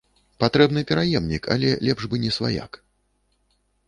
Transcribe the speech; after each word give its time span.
Патрэбны 0.43 0.81
пераемнік, 0.91 1.43
але 1.55 1.69
лепш 1.87 2.03
бы 2.13 2.21
не 2.23 2.31
сваяк. 2.39 2.81